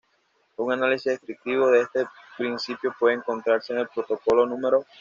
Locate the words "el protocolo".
3.81-4.47